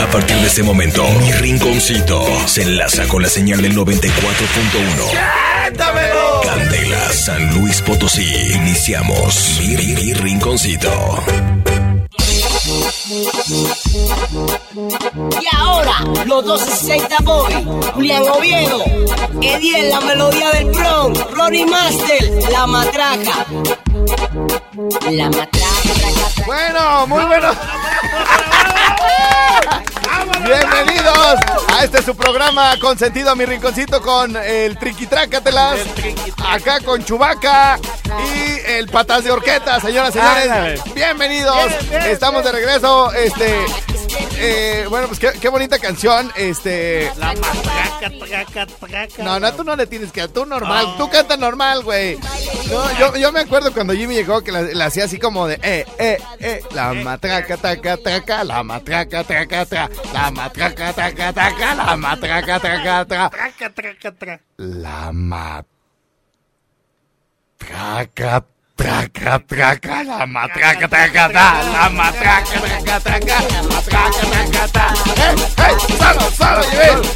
[0.00, 6.42] A partir de este momento, mi rinconcito se enlaza con la señal del 94.1.
[6.42, 8.26] Candela, San Luis Potosí.
[8.54, 11.22] Iniciamos mi, mi- mi rinconcito.
[15.40, 15.92] Y ahora,
[16.26, 17.52] los 260 Boy,
[17.94, 18.82] Julián Oviedo,
[19.40, 23.46] Eddie en la melodía del Bronx, Ronnie Master, La Matraca.
[25.10, 25.48] La Matraca,
[25.82, 26.46] traca, traca.
[26.46, 27.48] Bueno, muy bueno.
[30.44, 31.38] Bienvenidos
[31.72, 35.78] a este su programa consentido mi rinconcito con el Triquitrácatelas.
[36.44, 37.78] Acá con Chubaca
[38.34, 40.80] y el Patas de Orqueta, señoras y señores.
[40.94, 41.72] Bienvenidos.
[41.90, 43.12] Estamos de regreso.
[43.12, 43.66] Este.
[44.40, 46.30] Eh, bueno, pues qué, qué bonita canción.
[46.36, 47.10] Este.
[47.16, 49.22] La matraca, traca, traca.
[49.22, 50.26] No, no, tú no le tienes que.
[50.28, 50.94] Tú normal.
[50.96, 52.18] Tú canta normal, güey.
[52.70, 55.54] No, yo, yo me acuerdo cuando Jimmy llegó que la, la hacía así como de.
[55.62, 56.62] Eh, eh, eh.
[56.72, 58.44] La matraca, taca, taca.
[58.44, 59.90] La matraca, taca, taca.
[60.12, 61.74] La matraca, taca, taca.
[61.74, 63.30] La matraca, taca, taca.
[63.30, 64.42] Traca, traca, traca.
[64.56, 65.66] La matraca,
[68.80, 70.04] traca, traca.
[70.04, 71.62] La matraca, taca, taca.
[71.64, 73.42] La matraca, taca, taca.
[73.52, 74.94] La matraca, taca, taca.
[75.16, 75.74] ¡Eh, eh!
[75.98, 76.62] ¡Solo, solo!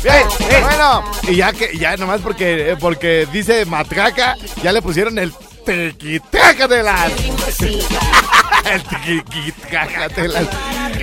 [0.03, 0.63] Bien, bien.
[0.63, 5.33] Bueno, y ya que, ya nomás porque, eh, porque dice matraca, ya le pusieron el
[5.65, 7.13] tequitrácatelas.
[8.71, 10.47] el tequitrácatelas.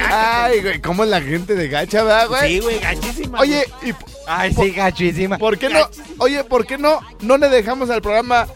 [0.11, 2.53] Ay, güey, ¿cómo es la gente de gacha, verdad, güey?
[2.53, 3.39] Sí, güey, gachísima.
[3.39, 3.93] Oye, ¿y
[4.27, 5.37] Ay, sí, gachísima.
[5.37, 5.89] por qué no?
[6.19, 6.99] Oye, ¿por qué no?
[7.21, 8.47] No le dejamos al programa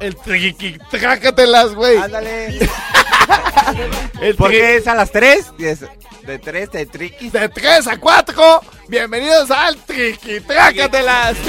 [0.00, 1.96] el tequitrácatelas, güey.
[1.98, 2.58] Ándale.
[4.20, 5.46] El ¿Por triqui- qué es a las 3?
[6.26, 7.32] De 3 de triquis.
[7.32, 11.36] De 3 a 4, bienvenidos al Triquitrácatelas.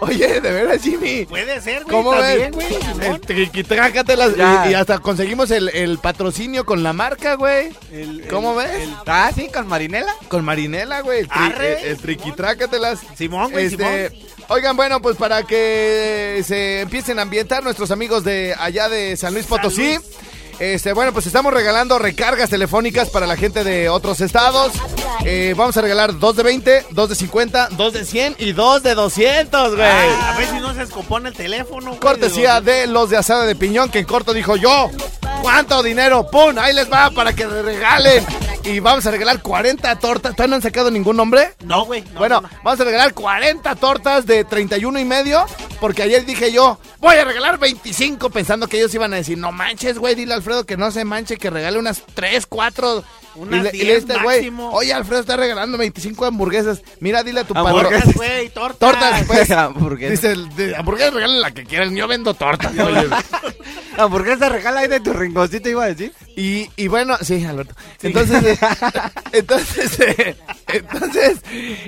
[0.00, 1.24] Oye, de veras, Jimmy.
[1.26, 1.96] Puede ser, güey.
[1.96, 2.52] ¿Cómo ves?
[2.52, 2.68] güey.
[2.68, 3.02] Simón.
[3.02, 4.36] El Triquitrácatelas.
[4.36, 4.66] Ya.
[4.66, 7.70] Y, y hasta conseguimos el, el patrocinio con la marca, güey.
[7.90, 8.82] El- ¿Cómo el- ves?
[8.82, 10.14] el- Ah, sí, con Marinela.
[10.28, 11.20] Con Marinela, güey.
[11.20, 13.00] El, tri- Arre, el- el Triquitrácatelas.
[13.16, 14.12] Simón, güey, Este,
[14.48, 19.34] oigan, bueno, pues para que se empiecen a ambientar nuestros amigos de allá de San
[19.34, 19.94] Luis Potosí.
[19.94, 20.00] Luis.
[20.58, 24.72] Este, bueno, pues estamos regalando recargas telefónicas para la gente de otros estados.
[25.24, 28.82] Eh, vamos a regalar dos de 20, dos de 50, dos de 100 y dos
[28.82, 29.86] de 200, güey.
[29.86, 32.00] A ver si no se descompone el teléfono, güey.
[32.00, 32.88] Cortesía de...
[32.88, 34.90] los de asada de piñón, que en corto dijo yo.
[35.42, 36.28] ¿Cuánto dinero?
[36.28, 36.58] ¡Pum!
[36.58, 38.26] Ahí les va para que le regalen.
[38.68, 40.32] Y vamos a regalar 40 tortas.
[40.32, 41.54] ¿Todavía no han sacado ningún nombre?
[41.64, 42.02] No, güey.
[42.12, 42.54] no, bueno, no, no.
[42.62, 45.46] vamos a regalar 40 tortas de 31 y medio.
[45.80, 49.52] Porque ayer dije yo, voy a regalar 25 pensando que ellos iban a decir, no
[49.52, 53.04] manches, güey, dile a Alfredo que no se manche, que regale unas 3, 4.
[53.36, 56.82] Unas y le, y le 10 este güey, oye, Alfredo está regalando 25 hamburguesas.
[56.98, 57.88] Mira, dile a tu padre.
[57.88, 58.78] Tortas, güey, tortas.
[58.78, 59.50] Tortas, pues.
[59.58, 60.34] Hamburguesa.
[60.34, 62.72] Dice, hamburguesas regalen la que quieran, yo vendo tortas.
[62.76, 63.06] oye.
[63.96, 66.12] Hamburguesa regala ahí de tu rinconcito, iba a decir.
[66.36, 67.74] Y, y bueno, sí, Alberto.
[68.02, 68.57] Entonces, eh,
[69.32, 70.36] entonces, eh,
[70.68, 71.38] entonces,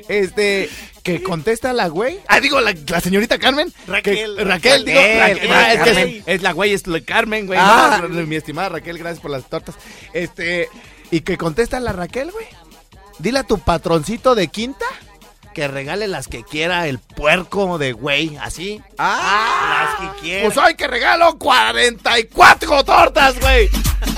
[0.08, 0.70] este,
[1.03, 2.20] que contesta la güey.
[2.28, 3.72] Ah, digo, la, la señorita Carmen.
[3.86, 4.36] Raquel.
[4.36, 6.09] Que- Raquel, digo, Raquel, Raquel, ah, es, que Carmen.
[6.09, 7.59] es, es la güey, es la Carmen, güey.
[7.60, 8.00] Ah.
[8.09, 9.75] no, mi estimada Raquel, gracias por las tortas.
[10.12, 10.69] Este,
[11.10, 12.47] y que contesta la Raquel, güey.
[13.19, 14.86] Dile a tu patroncito de quinta
[15.54, 18.80] que regale las que quiera el puerco de güey, así.
[18.97, 20.53] Las que quieras.
[20.54, 23.69] Pues hoy que regalo 44 tortas, güey.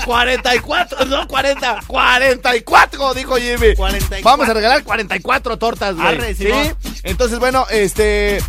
[0.05, 3.75] 44, no 40, 44, dijo Jimmy.
[3.75, 4.21] 44.
[4.23, 6.07] Vamos a regalar 44 tortas, güey.
[6.07, 6.45] Arre, ¿Sí?
[6.45, 6.75] Simón.
[7.03, 8.41] Entonces, bueno, este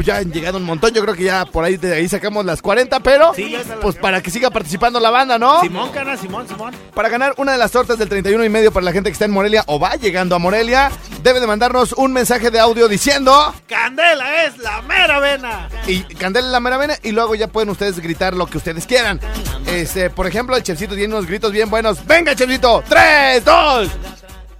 [0.00, 2.42] pues ya han llegado un montón, yo creo que ya por ahí de ahí sacamos
[2.46, 5.60] las 40, pero Sí, pues para que siga participando la banda, ¿no?
[5.60, 6.74] Simón, cana, Simón, Simón.
[6.94, 9.26] Para ganar una de las tortas del 31 y medio para la gente que está
[9.26, 10.90] en Morelia o va llegando a Morelia,
[11.22, 15.68] debe de mandarnos un mensaje de audio diciendo Candela es la mera vena.
[15.86, 18.86] y Candela en la mera vena y luego ya pueden ustedes gritar lo que ustedes
[18.86, 19.20] quieran.
[19.66, 22.06] Este, por ejemplo, el chefcito tiene unos gritos bien buenos.
[22.06, 22.82] ¡Venga, chefcito!
[22.88, 23.90] ¡Tres, dos!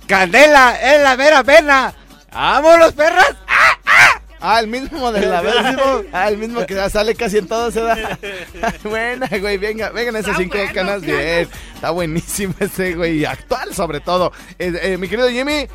[0.07, 1.95] Candela es la mera pena.
[2.31, 3.35] ¡Vámonos, perras!
[4.41, 7.81] Ah, el mismo de la mismo- Ah, el mismo que sale casi en todo se
[7.81, 8.19] da.
[8.85, 11.49] Buena, güey, venga, vengan esas cinco bueno, canas bien.
[11.75, 14.33] Está buenísimo ese, güey, y actual sobre todo.
[14.59, 15.67] Eh, eh, mi querido Jimmy,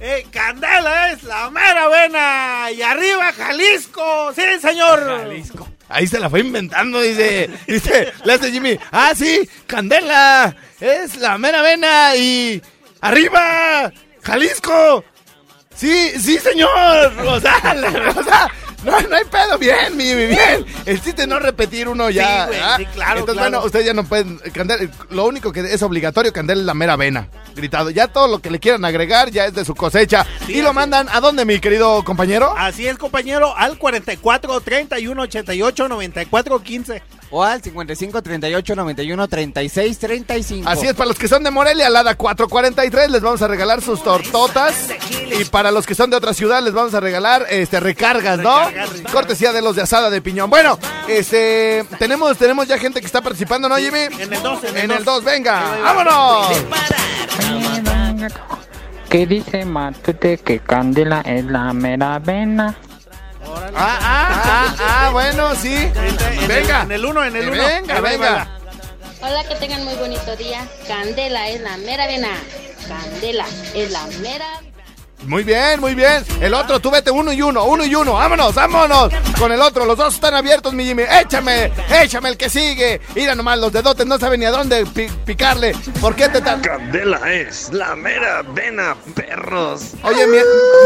[0.00, 2.70] Eh, Candela es la mera vena.
[2.72, 4.32] Y arriba Jalisco.
[4.34, 5.00] Sí, señor.
[5.20, 5.68] Jalisco.
[5.88, 7.48] Ahí se la fue inventando, dice.
[7.66, 8.78] Dice, le hace Jimmy.
[8.90, 10.54] Ah, sí, Candela.
[10.80, 12.16] Es la mera vena.
[12.16, 12.60] Y
[13.00, 13.92] arriba,
[14.22, 15.04] Jalisco.
[15.76, 17.12] Sí, sí, señor.
[17.26, 17.56] O sea,
[18.16, 18.48] o sea,
[18.84, 19.58] no, no hay pedo.
[19.58, 20.64] Bien, mi, bien.
[20.86, 22.46] El chiste no repetir uno ya.
[22.46, 23.50] Sí, güey, sí, claro, Entonces, claro.
[23.50, 24.40] bueno, ustedes ya no pueden.
[25.10, 27.28] Lo único que es obligatorio, Candela es la mera vena.
[27.54, 27.90] Gritado.
[27.90, 30.26] Ya todo lo que le quieran agregar ya es de su cosecha.
[30.46, 32.54] Sí, y lo mandan a dónde, mi querido compañero?
[32.56, 37.02] Así es, compañero, al 44 31 88 94 15.
[37.36, 40.68] O al 55 38 91 36 35.
[40.68, 44.04] Así es, para los que son de Morelia, Lada 443, les vamos a regalar sus
[44.04, 44.90] tortotas.
[45.36, 48.54] Y para los que son de otra ciudad, les vamos a regalar este recargas, ¿no?
[49.10, 50.48] Cortesía de los de asada de piñón.
[50.48, 50.78] Bueno,
[51.08, 54.04] este tenemos, tenemos ya gente que está participando, ¿no, Jimmy?
[54.16, 56.56] En el 2, En el 2, venga, vámonos.
[59.10, 62.76] ¿Qué dice Matute que Candela es la mera vena?
[63.74, 65.90] Ah, ah, ah, ah, bueno, sí.
[66.46, 66.82] Venga.
[66.82, 67.64] En el 1, en el 1.
[67.64, 68.48] Venga, venga.
[69.20, 70.66] Hola, que tengan muy bonito día.
[70.86, 72.36] Candela es la mera vena.
[72.86, 74.60] Candela es la mera.
[75.26, 76.22] Muy bien, muy bien.
[76.40, 78.12] El otro, tú vete uno y uno, uno y uno.
[78.12, 79.10] Vámonos, vámonos.
[79.38, 81.04] Con el otro, los dos están abiertos, mi Jimmy.
[81.08, 81.72] Échame,
[82.02, 83.00] échame el que sigue.
[83.14, 85.74] Mira nomás, los dedotes no saben ni a dónde pi- picarle.
[86.00, 86.60] ¿Por qué te tan...
[86.60, 89.92] Candela es la mera vena, perros.
[90.02, 90.36] Oye, mi-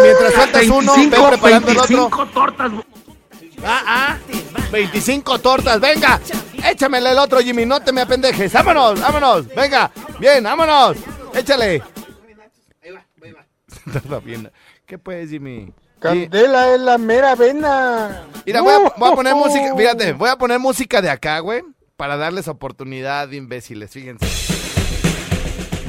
[0.04, 2.08] mientras sueltas uno, ve preparando el otro.
[2.32, 2.70] tortas.
[3.64, 4.16] Ah, ah.
[4.70, 6.20] 25 tortas, venga.
[6.64, 8.52] Échamele el otro, Jimmy, no te me apendejes.
[8.52, 9.48] Vámonos, vámonos.
[9.48, 9.90] Venga,
[10.20, 10.96] bien, vámonos.
[11.34, 11.82] Échale.
[14.86, 15.72] ¿Qué puedes, Jimmy?
[16.00, 18.22] Candela es la mera vena.
[18.46, 21.62] Mira, voy a, voy a poner música, fíjate, voy a poner música de acá, güey,
[21.96, 24.26] para darles oportunidad, imbéciles, fíjense.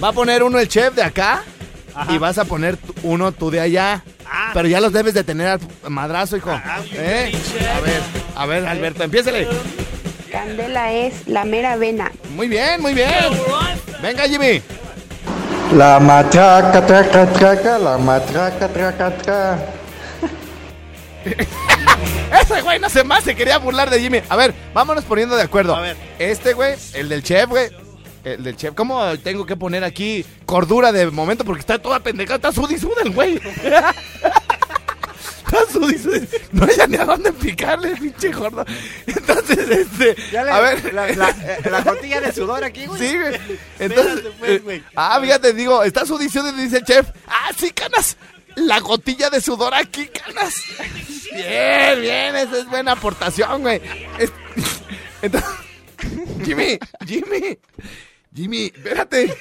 [0.04, 1.44] Va a poner uno el chef de acá
[2.10, 4.04] y vas a poner uno tú de allá.
[4.26, 4.52] Ah.
[4.54, 5.60] Pero ya los debes de tener al
[5.90, 6.52] madrazo, hijo.
[6.94, 7.32] ¿Eh?
[7.76, 8.02] A ver,
[8.36, 9.48] a ver, Alberto, empiézale.
[10.32, 12.12] Candela es la mera vena.
[12.36, 13.10] Muy bien, muy bien.
[14.02, 14.62] Venga, Jimmy.
[15.74, 19.60] La matraca, traca, traca, la matraca, traca, traca.
[22.42, 24.22] Ese güey no se más se quería burlar de Jimmy.
[24.30, 25.76] A ver, vámonos poniendo de acuerdo.
[25.76, 25.96] A ver.
[26.18, 27.70] Este güey, el del chef, güey.
[28.24, 28.74] El del chef.
[28.74, 31.46] ¿Cómo tengo que poner aquí cordura de momento?
[31.46, 32.38] Porque está toda pendejada.
[32.38, 33.40] Está sudi suda el güey.
[35.72, 36.20] sudi suda.
[36.52, 38.66] No hay ni a dónde picarle, pinche gordo.
[39.08, 40.16] Entonces, este.
[40.32, 40.94] Ya le- a ver.
[40.94, 41.36] La, la,
[41.70, 43.00] la gotilla de sudor aquí, güey.
[43.00, 43.40] Sí, güey.
[43.80, 44.78] Entonces, pues, güey.
[44.80, 47.08] eh, ah, fíjate, digo, está su edición y dice el chef.
[47.28, 48.18] Ah, sí, canas.
[48.56, 50.56] La gotilla de sudor aquí, canas.
[51.34, 53.82] Bien, bien, esa es buena aportación, güey.
[54.18, 54.32] Es-
[55.22, 55.50] Entonces,
[56.46, 57.60] Jimmy, Jimmy,
[58.34, 59.36] Jimmy, espérate.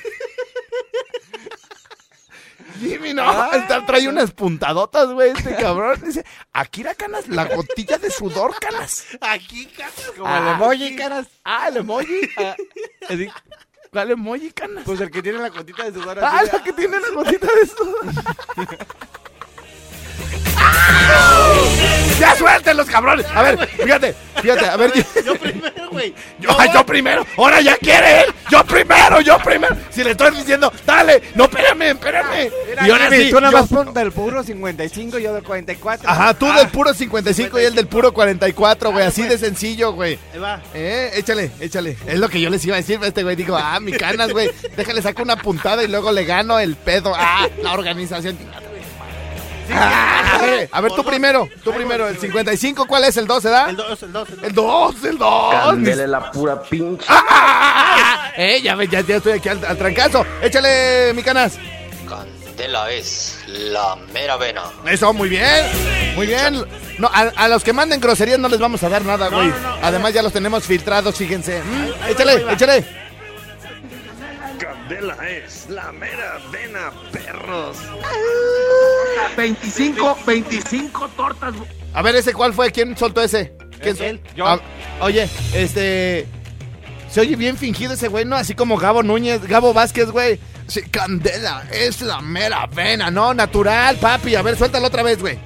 [2.79, 6.01] Jimmy, no, está- trae unas puntadotas, güey, este cabrón.
[6.05, 9.05] Dice, aquí la canas, la gotilla de sudor, canas.
[9.21, 10.15] Aquí, cabrón.
[10.17, 11.27] Como el emoji, caras.
[11.45, 12.21] Ah, el emoji.
[12.39, 12.57] Ah,
[13.09, 13.29] así,
[13.91, 14.85] ¿Cuál emoji, canas?
[14.85, 16.51] Pues el que tiene la gotita de sudor Ah, así.
[16.53, 18.07] la que tiene la gotita de sudor.
[22.19, 23.27] ¡Ya suelten los cabrones!
[23.35, 24.93] A ver, fíjate, fíjate, a ver.
[25.25, 26.15] Yo primero, güey.
[26.41, 28.35] Yo, yo primero, ahora ya quiere él.
[28.51, 29.77] Yo primero, yo primero.
[29.91, 32.51] Si le estoy diciendo, dale, no, espérame, espérame.
[32.69, 36.09] Mira, y ahora sí, tú nada más pon del puro 55 y yo del 44.
[36.09, 39.05] Ajá, tú del puro 55 y él del puro 44, güey.
[39.05, 40.19] Así de sencillo, güey.
[40.33, 40.63] Ahí va.
[40.75, 41.97] Eh, échale, échale.
[42.07, 43.37] Es lo que yo les iba a decir este güey.
[43.37, 44.51] Digo, ah, mi canas, güey.
[44.77, 47.13] Déjale, saco una puntada y luego le gano el pedo.
[47.15, 48.39] Ah, la organización.
[49.73, 52.09] Ah, a ver, a ver, tú primero, tú primero.
[52.09, 53.17] El 55, ¿cuál es?
[53.17, 53.71] ¿El 2, se da?
[53.71, 54.45] El 2, el 2, el 2.
[54.49, 55.55] El 2, el 2.
[55.55, 57.05] Candela es la pura pinche.
[57.09, 58.31] Ah, ah.
[58.37, 60.25] Eh, ya, ya, ya estoy aquí al, al trancazo.
[60.43, 61.59] Échale, mi canas.
[62.09, 64.63] Candela es la mera vena.
[64.87, 65.67] Eso, muy bien.
[66.17, 66.65] Muy bien.
[66.99, 69.49] No, a, a los que manden groserías no les vamos a dar nada, güey.
[69.49, 71.63] no, no, a Además, ya los tenemos filtrados, fíjense.
[71.63, 72.85] Mm, échale, échale.
[74.59, 77.77] Candela es la mera vena, perros.
[79.37, 81.55] 25, 25 tortas.
[81.95, 83.55] A ver, ese cuál fue, ¿quién soltó ese?
[83.81, 84.47] ¿Quién Es él, yo.
[84.47, 84.61] Ah,
[85.01, 86.27] oye, este.
[87.11, 88.37] Se oye bien fingido ese güey, ¿no?
[88.37, 90.39] Así como Gabo Núñez, Gabo Vázquez, güey.
[90.67, 93.33] Sí, Candela, es la mera vena, ¿no?
[93.33, 94.35] Natural, papi.
[94.35, 95.39] A ver, suéltalo otra vez, güey.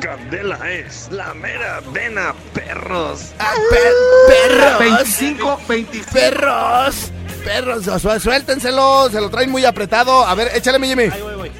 [0.00, 3.32] Candela es la mera vena, perros.
[3.38, 4.78] Ah, per- perros.
[4.78, 6.10] 25, 25.
[6.12, 7.10] Perros.
[7.44, 9.08] Perros, su- suéltenselo.
[9.10, 10.24] Se lo traen muy apretado.
[10.24, 11.04] A ver, échale, mi Jimmy.
[11.04, 11.52] Ahí voy, voy.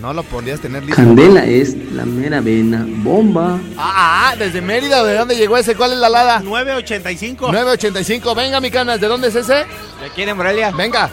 [0.00, 0.96] No lo podías tener listo.
[0.96, 2.84] Candela es la mera vena.
[2.86, 3.58] Bomba.
[3.78, 5.74] Ah, ah, desde Mérida, ¿de dónde llegó ese?
[5.74, 6.40] ¿Cuál es la lada?
[6.40, 7.46] 985.
[7.50, 8.34] 985.
[8.34, 9.54] Venga, mi canas, ¿de dónde es ese?
[9.54, 10.70] ¿De quién en Morelia?
[10.70, 11.10] Venga.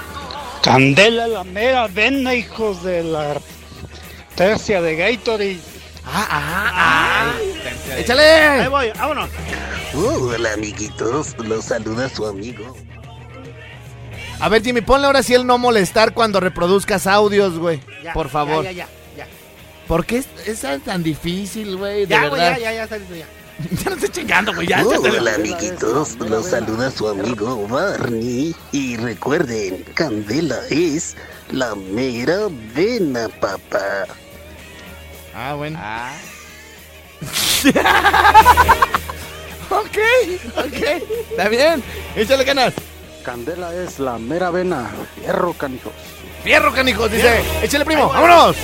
[0.62, 3.36] Candela la mera vena, hijos de la
[4.36, 5.60] tercia de Gatorade.
[6.06, 7.34] Ah, ah, ah.
[7.94, 8.68] Ahí ¡Échale!
[8.70, 9.30] voy, vámonos.
[9.94, 12.76] hola amiguitos, los saluda su amigo.
[14.44, 17.80] A ver, Jimmy, ponle ahora sí el no molestar cuando reproduzcas audios, güey.
[18.04, 18.66] Ya, Por favor.
[18.66, 19.26] Ya, ya, ya.
[19.88, 22.06] ¿Por qué es, es tan difícil, güey?
[22.08, 22.58] Ya, güey, verdad.
[22.58, 23.26] ya, ya, ya, está listo, ya.
[23.82, 24.68] Ya no estoy chingando, güey.
[24.68, 24.86] Ya.
[24.86, 28.54] Hola amiguitos, los saluda su amigo Barney.
[28.74, 31.16] Y recuerden, Candela es
[31.50, 34.08] la mera vena, papá.
[35.34, 35.80] Ah, bueno.
[39.70, 39.98] ok,
[40.58, 40.84] ok.
[41.32, 41.82] Está bien.
[42.18, 42.74] Échale ganas.
[43.24, 44.90] Candela es la mera vena.
[45.16, 45.94] Fierro, canijos.
[46.44, 47.42] Fierro, canijos, dice.
[47.62, 48.10] Échale, primo.
[48.10, 48.56] ¡Vámonos!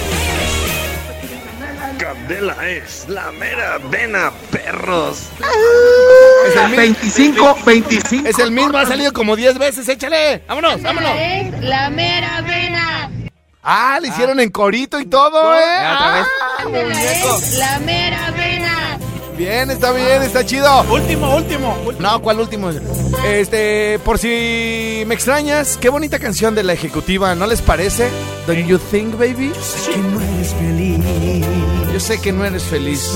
[1.97, 5.27] Candela es la mera vena, perros.
[6.47, 8.27] Es el mi- 25, 25.
[8.27, 9.87] Es el mismo, ha salido como 10 veces.
[9.87, 10.43] Échale.
[10.47, 11.11] Vámonos, vámonos.
[11.17, 13.11] Es la mera vena.
[13.63, 15.61] Ah, le hicieron en corito y todo, ¿eh?
[15.63, 16.23] Ah,
[16.61, 18.28] Es la mera vena.
[19.39, 20.83] Bien, está bien, está chido.
[20.91, 21.75] Último, último.
[21.85, 22.09] último.
[22.09, 22.69] No, ¿cuál último?
[23.25, 28.09] Este, por si me extrañas, qué bonita canción de la ejecutiva, ¿no les parece?
[28.45, 29.51] Don't you think, baby?
[29.53, 30.97] que no eres feliz.
[31.93, 33.09] Yo sé que no eres feliz.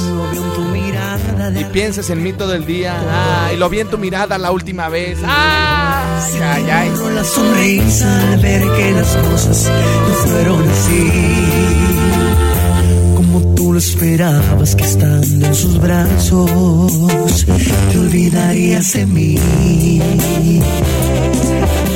[1.60, 2.96] Y piensas en mí todo el día.
[3.46, 5.20] Ay, lo vi en tu mirada la última vez.
[5.26, 6.92] Ay, ay, ay.
[7.14, 9.70] La sonrisa al ver que las cosas
[10.08, 12.23] no fueron así.
[13.64, 17.46] Tú lo esperabas que estando en sus brazos
[17.94, 19.40] te olvidarías de mí.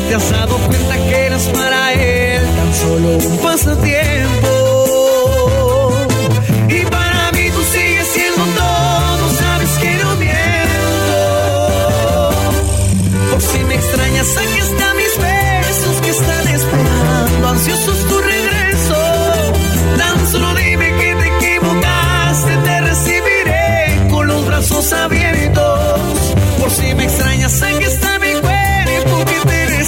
[0.07, 4.66] Te has dado cuenta que eras para él tan solo un pasatiempo.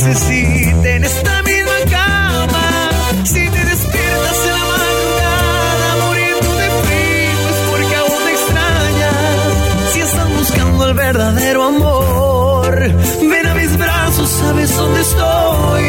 [0.09, 2.89] Que te necesita en esta misma cama.
[3.23, 9.93] Si te despiertas en la madrugada muriendo de frío, es porque aún me extrañas.
[9.93, 15.88] Si estás buscando el verdadero amor, ven a mis brazos, sabes dónde estoy.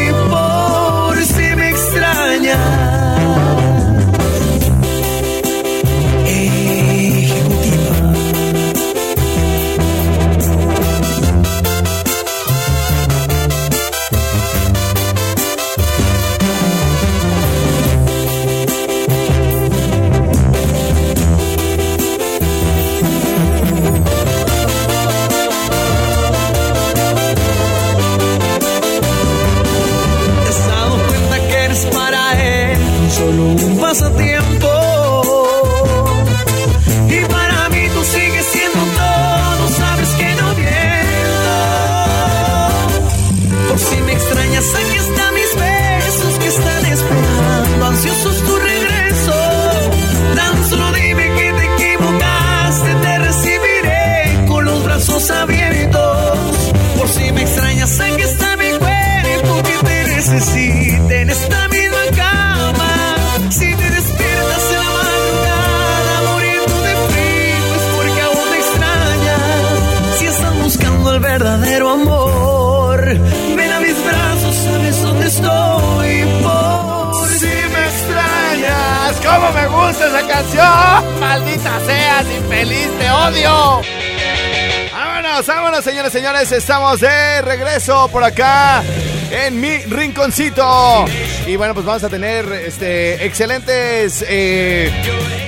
[85.47, 86.51] Vámonos, vámonos, señores, señores.
[86.51, 88.83] Estamos de regreso por acá
[89.31, 91.05] en mi rinconcito.
[91.47, 94.91] Y bueno, pues vamos a tener este excelentes eh,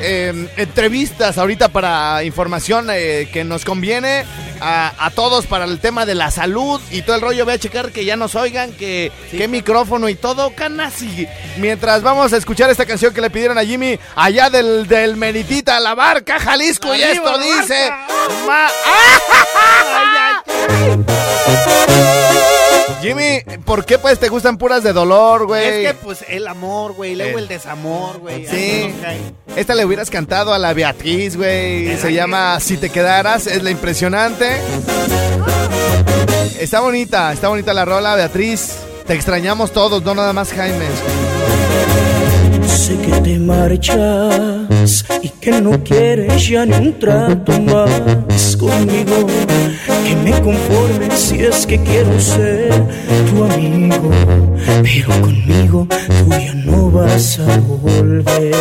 [0.02, 4.26] eh, entrevistas ahorita para información eh, que nos conviene
[4.62, 7.44] a, a todos para el tema de la salud y todo el rollo.
[7.46, 11.28] Voy a checar que ya nos oigan, que qué micrófono y todo, canasi.
[11.58, 15.80] Mientras vamos a escuchar esta canción que le pidieron a Jimmy allá del, del Meritita,
[15.80, 16.96] la barca, Jalisco.
[16.96, 17.92] y esto dice...
[23.02, 25.86] Jimmy, ¿por qué pues te gustan puras de dolor, güey?
[25.86, 28.48] Es que pues el amor, güey, luego el desamor, güey.
[28.48, 28.94] Sí.
[29.56, 31.98] Esta le hubieras cantado a la Beatriz, güey.
[31.98, 34.58] Se llama Si te quedaras, es la impresionante.
[36.60, 38.78] Está bonita, está bonita la rola, Beatriz.
[39.06, 40.86] Te extrañamos todos, no nada más Jaime.
[42.66, 49.28] Sé que te marchas y que no quieres ya ni un trato más conmigo.
[50.04, 52.70] Que me conforme si es que quiero ser
[53.30, 54.12] tu amigo.
[54.84, 58.56] Pero conmigo tú ya no vas a volver.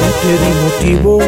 [0.00, 1.24] No te di motivos,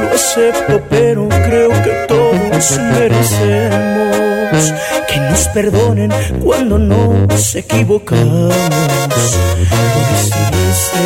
[0.00, 4.72] lo acepto, pero creo que todos merecemos
[5.08, 6.12] que nos perdonen
[6.44, 8.54] cuando nos equivocamos.
[8.54, 11.04] Lo decidiste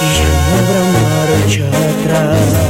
[0.00, 2.67] y ya no habrá marcha atrás.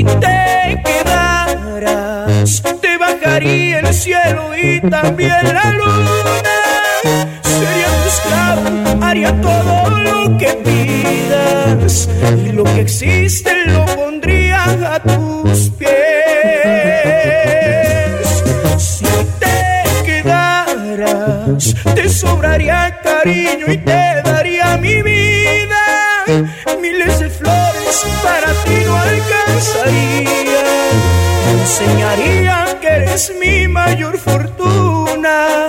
[0.00, 6.56] Si te quedaras, te bajaría el cielo y también la luna.
[7.42, 12.08] Sería tu esclavo, haría todo lo que pidas
[12.46, 14.64] y lo que existe lo pondría
[14.94, 15.90] a tus pies.
[18.78, 19.04] Si
[19.38, 25.82] te quedaras, te sobraría cariño y te daría mi vida.
[26.80, 27.19] Miles
[28.22, 30.64] para ti no alcanzaría.
[31.50, 35.66] Enseñaría que eres mi mayor fortuna.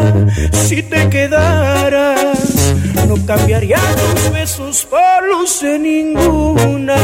[0.51, 2.75] Si te quedaras,
[3.07, 6.99] no cambiaría tus besos por luz de ninguna.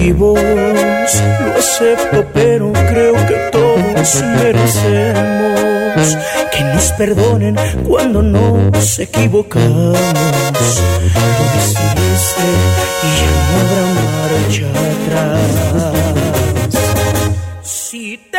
[0.00, 0.40] Motivos,
[1.44, 6.16] lo acepto, pero creo que todos merecemos
[6.52, 9.98] que nos perdonen cuando nos equivocamos.
[9.98, 12.48] Lo decidiste
[13.02, 15.92] y ya no habrá marcha atrás.
[17.62, 18.38] Si te,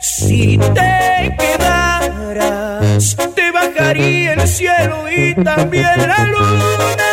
[0.00, 7.03] si te quedaras, te bajaría el cielo y también la luna.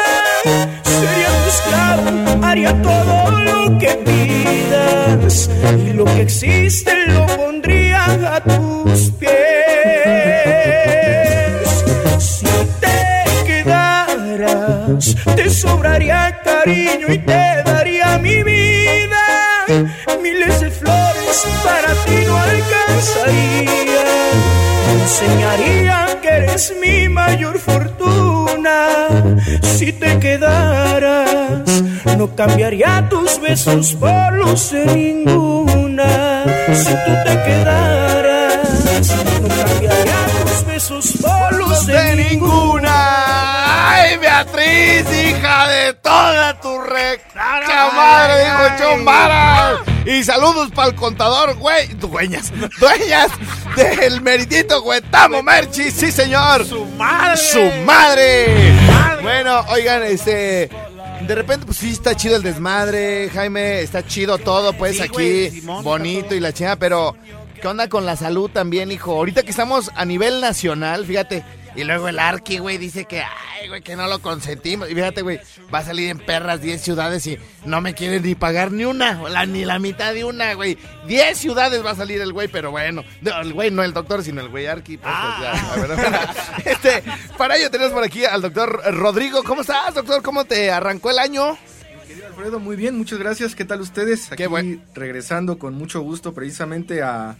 [2.81, 5.49] Todo lo que pidas
[5.85, 9.31] y lo que existe lo pondría a tus pies.
[12.19, 12.45] Si
[12.79, 12.99] te
[13.45, 19.25] quedaras, te sobraría cariño y te daría mi vida.
[20.21, 24.03] Miles de flores para ti no alcanzaría.
[24.85, 28.20] Te enseñaría que eres mi mayor fortuna.
[29.61, 31.83] Si te quedaras,
[32.17, 36.43] no cambiaría tus besos por luz de ninguna.
[36.73, 43.91] Si tú te quedaras, no cambiaría tus besos por luz de ninguna.
[43.91, 47.31] ¡Ay, Beatriz, hija de toda tu recta
[47.95, 48.43] madre!
[48.43, 49.91] Dijo.
[50.05, 51.87] Y saludos para el contador, güey.
[51.95, 53.31] Dueñas, dueñas
[53.75, 56.65] del meritito Huetamo Merchi, sí, señor.
[56.65, 57.37] Su madre.
[57.37, 58.73] Su madre.
[59.21, 60.69] Bueno, oigan, este.
[61.27, 65.11] De repente, pues sí, está chido el desmadre, Jaime, está chido todo, pues Sí, aquí,
[65.13, 67.15] güey, Simón, bonito y la chingada, pero
[67.61, 69.11] ¿qué onda con la salud también, hijo?
[69.11, 71.43] Ahorita que estamos a nivel nacional, fíjate,
[71.75, 74.89] y luego el Arqui, güey, dice que, ay, güey, que no lo consentimos.
[74.89, 75.39] Y fíjate, güey,
[75.73, 79.21] va a salir en perras 10 ciudades y no me quieren ni pagar ni una,
[79.29, 80.77] la- ni la mitad de una, güey.
[81.07, 83.03] 10 ciudades va a salir el güey, pero bueno.
[83.21, 84.97] No, el güey, no el doctor, sino el güey Arqui.
[84.97, 86.29] pues, pues, ya, a ver, a ver.
[86.65, 87.03] este,
[87.37, 89.43] para ello tenemos por aquí al doctor Rodrigo.
[89.43, 90.21] ¿Cómo estás, doctor?
[90.21, 91.57] ¿Cómo te arrancó el año?
[92.27, 93.55] Alfredo, muy bien, muchas gracias.
[93.55, 94.31] ¿Qué tal ustedes?
[94.31, 94.43] Aquí
[94.93, 97.35] regresando con mucho gusto precisamente a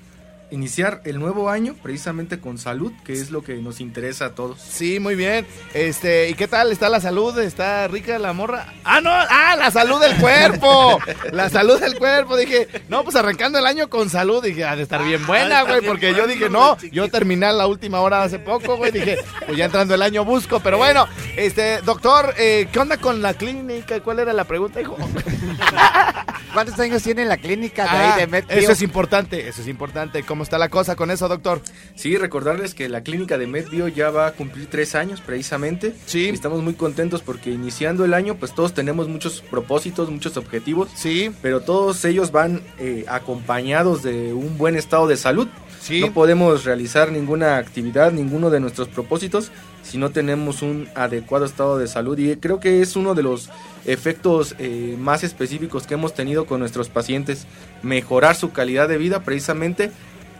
[0.52, 4.60] iniciar el nuevo año, precisamente con salud, que es lo que nos interesa a todos.
[4.60, 5.48] Sí, muy bien.
[5.74, 7.38] Este, ¿y qué tal está la salud?
[7.40, 8.74] ¿Está rica la morra?
[8.84, 11.00] Ah, no, ah, la salud del cuerpo.
[11.32, 12.36] La salud del cuerpo.
[12.36, 14.44] Dije, no, pues arrancando el año con salud.
[14.44, 18.02] Dije, ha de estar bien buena, güey, porque yo dije, no, yo terminé la última
[18.02, 18.92] hora hace poco, güey.
[18.92, 20.60] Dije, pues ya entrando el año busco.
[20.60, 24.00] Pero bueno, este, doctor, eh, ¿qué onda con la clínica?
[24.02, 24.98] ¿Cuál era la pregunta, hijo?
[26.54, 29.68] ¿Cuántos años tiene la clínica de Ah, ahí de Med eso es importante, eso es
[29.68, 30.24] importante.
[30.24, 31.62] ¿Cómo está la cosa con eso, doctor?
[31.96, 35.94] Sí, recordarles que la clínica de MedBio ya va a cumplir tres años precisamente.
[36.06, 36.30] Sí.
[36.30, 40.90] Estamos muy contentos porque iniciando el año, pues todos tenemos muchos propósitos, muchos objetivos.
[40.96, 41.32] Sí.
[41.42, 45.48] Pero todos ellos van eh, acompañados de un buen estado de salud.
[45.80, 46.02] Sí.
[46.02, 49.52] No podemos realizar ninguna actividad, ninguno de nuestros propósitos
[49.84, 52.18] si no tenemos un adecuado estado de salud.
[52.18, 53.50] Y creo que es uno de los
[53.86, 57.48] efectos eh, más específicos que hemos tenido con nuestros pacientes.
[57.82, 59.92] Mejorar su calidad de vida precisamente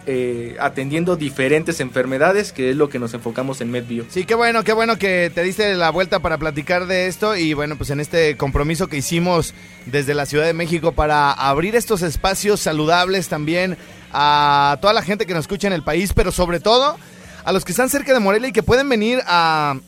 [0.08, 4.06] eh, atendiendo diferentes enfermedades, que es lo que nos enfocamos en MedBio.
[4.10, 7.54] Sí, qué bueno, qué bueno que te diste la vuelta para platicar de esto y
[7.54, 9.54] bueno, pues en este compromiso que hicimos
[9.86, 13.78] desde la Ciudad de México para abrir estos espacios saludables también
[14.12, 16.98] a toda la gente que nos escucha en el país, pero sobre todo
[17.44, 19.80] a los que están cerca de Morelia y que pueden venir a,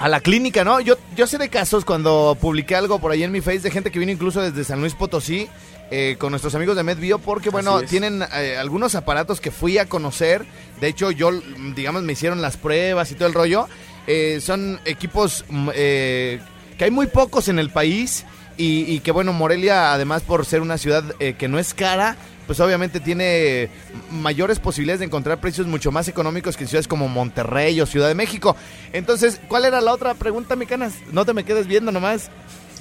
[0.00, 0.80] a la clínica, ¿no?
[0.80, 3.90] Yo, yo sé de casos cuando publiqué algo por ahí en mi face de gente
[3.90, 5.46] que vino incluso desde San Luis Potosí
[5.90, 9.84] eh, con nuestros amigos de MedBio porque, bueno, tienen eh, algunos aparatos que fui a
[9.84, 10.46] conocer.
[10.80, 11.30] De hecho, yo,
[11.76, 13.68] digamos, me hicieron las pruebas y todo el rollo.
[14.06, 16.40] Eh, son equipos mm, eh,
[16.78, 18.24] que hay muy pocos en el país
[18.56, 21.04] y, y que, bueno, Morelia, además por ser una ciudad
[21.38, 22.16] que no es cara,
[22.50, 23.70] pues obviamente tiene
[24.10, 28.08] mayores posibilidades de encontrar precios mucho más económicos que en ciudades como Monterrey o Ciudad
[28.08, 28.56] de México.
[28.92, 30.94] Entonces, ¿cuál era la otra pregunta, mi canas?
[31.12, 32.28] No te me quedes viendo nomás.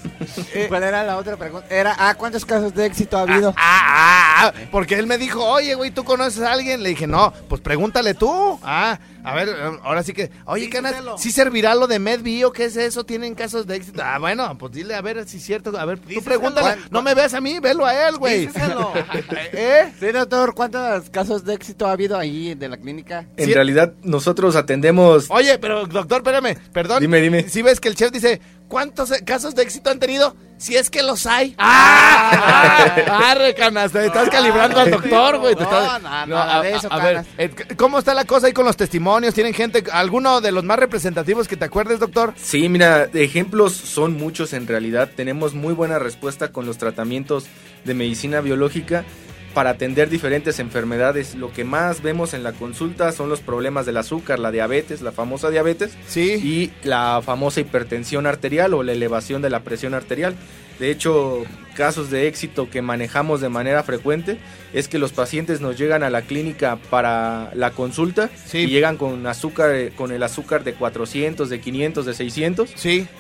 [0.70, 1.68] ¿Cuál era la otra pregunta?
[1.70, 3.54] Era, ah, ¿cuántos casos de éxito ha habido?
[3.58, 6.82] Ah, porque él me dijo, oye, güey, ¿tú conoces a alguien?
[6.82, 8.60] Le dije, no, pues pregúntale tú.
[8.64, 9.50] Ah, a ver,
[9.84, 12.52] ahora sí que, oye, Canas, ¿sí servirá lo de MedBio?
[12.52, 13.06] ¿Qué es eso?
[13.06, 14.02] ¿Tienen casos de éxito?
[14.04, 15.78] Ah, bueno, pues dile, a ver si es cierto.
[15.78, 16.82] A ver, tú pregúntale.
[16.92, 18.50] No me veas a mí, velo a él, güey.
[19.54, 19.94] ¿Eh?
[20.00, 23.28] Sí, doctor, ¿cuántos casos de éxito ha habido ahí de la clínica?
[23.38, 25.28] En realidad, nosotros atendemos...
[25.30, 27.02] Oye, pero doctor, espérame, perdón.
[27.02, 27.50] Dime, dime.
[27.50, 30.36] Si ves que el chef dice, ¿cuántos eh, casos de éxito han tenido?
[30.60, 31.56] Si es que los hay.
[31.58, 33.06] ¡Ah!
[33.08, 33.32] ¡Ah!
[33.32, 35.56] Arre, Canas, te estás calibrando al doctor, güey.
[35.56, 37.28] te No, estás- no, eso, a ver, Canas.
[37.38, 39.34] eh, ¿cómo está la cosa ahí con los testimonios?
[39.34, 42.34] ¿Tienen gente, alguno de los más representativos que te acuerdes, doctor?
[42.36, 45.10] Sí, mira, ejemplos son muchos en realidad.
[45.16, 47.46] Tenemos muy buena respuesta con los tratamientos
[47.86, 49.06] de medicina biológica
[49.54, 51.36] para atender diferentes enfermedades.
[51.36, 55.12] Lo que más vemos en la consulta son los problemas del azúcar, la diabetes, la
[55.12, 60.36] famosa diabetes, y la famosa hipertensión arterial o la elevación de la presión arterial.
[60.80, 61.44] De hecho,
[61.76, 64.38] casos de éxito que manejamos de manera frecuente
[64.74, 69.28] es que los pacientes nos llegan a la clínica para la consulta y llegan con
[69.28, 72.74] azúcar, con el azúcar de 400, de 500, de 600,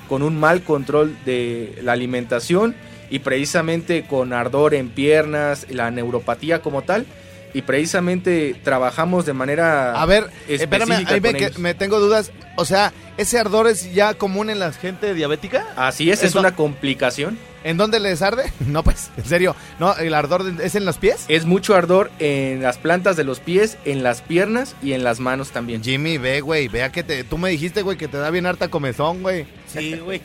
[0.07, 2.75] con un mal control de la alimentación
[3.09, 7.05] y precisamente con ardor en piernas, la neuropatía como tal.
[7.51, 12.31] Y precisamente trabajamos de manera A ver, espérame, ahí me, con que- me tengo dudas.
[12.57, 15.65] O sea, ¿ese ardor es ya común en la gente diabética?
[15.75, 17.39] Así es, es una complicación.
[17.63, 18.43] ¿En dónde les arde?
[18.67, 19.55] No, pues, en serio.
[19.79, 19.95] ¿No?
[19.97, 21.25] ¿El ardor es en los pies?
[21.27, 25.19] Es mucho ardor en las plantas de los pies, en las piernas y en las
[25.19, 25.83] manos también.
[25.83, 28.67] Jimmy, ve, güey, vea que te, tú me dijiste, güey, que te da bien harta
[28.67, 29.47] comezón, güey.
[29.65, 30.21] Sí, güey.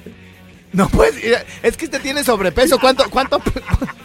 [0.74, 1.14] No, pues,
[1.62, 2.78] es que este tiene sobrepeso.
[2.80, 3.40] ¿Cuánto, cuánto,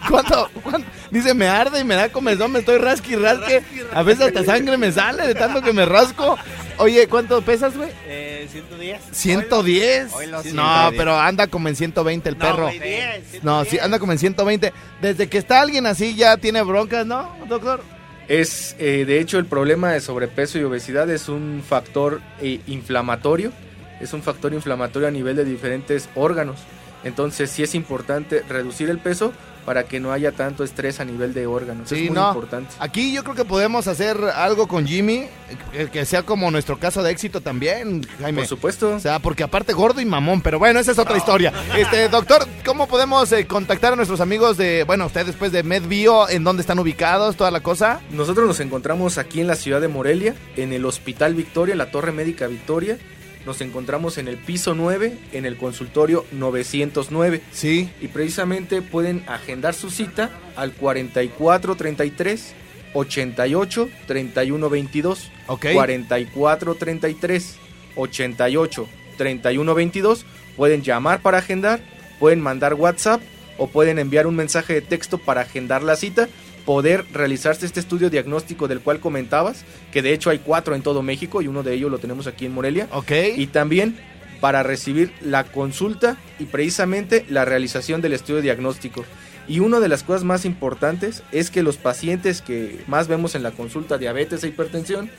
[0.07, 0.87] cuánto, cuánto?
[1.09, 3.63] Dice, me arde y me da comezón, me estoy rasqui, rasque.
[3.91, 6.37] A veces hasta sangre me sale de tanto que me rasco.
[6.77, 7.89] Oye, ¿cuánto pesas, güey?
[8.05, 9.01] Eh, 110.
[9.11, 10.13] 110.
[10.13, 10.51] Oilo, sí.
[10.53, 10.97] No, 110.
[10.97, 12.63] pero anda como en 120 el No, perro.
[12.67, 14.71] güey, 10, No, sí, anda como en 120.
[15.01, 17.81] Desde que está alguien así ya tiene broncas, ¿no, doctor?
[18.27, 23.51] Es, eh, de hecho, el problema de sobrepeso y obesidad es un factor eh, inflamatorio,
[23.99, 26.59] es un factor inflamatorio a nivel de diferentes órganos.
[27.03, 29.31] Entonces, sí es importante reducir el peso
[29.65, 31.89] para que no haya tanto estrés a nivel de órganos.
[31.89, 32.29] Sí, es muy no.
[32.29, 32.73] importante.
[32.79, 35.27] Aquí yo creo que podemos hacer algo con Jimmy,
[35.73, 38.41] eh, que sea como nuestro caso de éxito también, Jaime.
[38.41, 38.95] Por supuesto.
[38.95, 41.53] O sea, porque aparte gordo y mamón, pero bueno, esa es otra historia.
[41.77, 46.29] Este, doctor, ¿cómo podemos eh, contactar a nuestros amigos de, bueno, ustedes después de MedBio,
[46.29, 48.01] en dónde están ubicados, toda la cosa?
[48.09, 52.11] Nosotros nos encontramos aquí en la ciudad de Morelia, en el Hospital Victoria, la Torre
[52.11, 52.97] Médica Victoria.
[53.45, 57.41] Nos encontramos en el piso 9, en el consultorio 909.
[57.51, 57.89] Sí.
[58.01, 62.53] Y precisamente pueden agendar su cita al 4433
[62.93, 65.31] 88 31 22.
[65.47, 65.67] Ok.
[65.73, 67.57] 4433
[67.95, 70.25] 88 31 22.
[70.57, 71.79] Pueden llamar para agendar,
[72.19, 73.21] pueden mandar WhatsApp
[73.57, 76.29] o pueden enviar un mensaje de texto para agendar la cita,
[76.69, 81.01] poder realizarse este estudio diagnóstico del cual comentabas, que de hecho hay cuatro en todo
[81.01, 82.87] México y uno de ellos lo tenemos aquí en Morelia.
[82.91, 83.11] Ok.
[83.35, 83.97] Y también
[84.39, 89.03] para recibir la consulta y precisamente la realización del estudio diagnóstico.
[89.47, 93.41] Y una de las cosas más importantes es que los pacientes que más vemos en
[93.41, 95.09] la consulta, diabetes e hipertensión,